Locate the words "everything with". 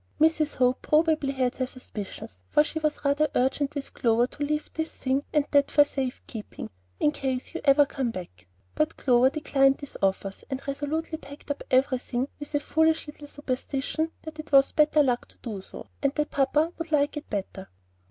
11.69-12.55